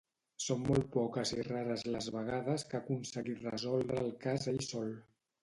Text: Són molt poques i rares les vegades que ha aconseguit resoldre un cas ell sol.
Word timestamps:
Són 0.43 0.61
molt 0.69 0.87
poques 0.95 1.33
i 1.35 1.43
rares 1.47 1.83
les 1.97 2.07
vegades 2.15 2.65
que 2.71 2.79
ha 2.79 2.81
aconseguit 2.85 3.45
resoldre 3.53 4.03
un 4.09 4.19
cas 4.27 4.51
ell 4.55 4.61
sol. 4.73 4.93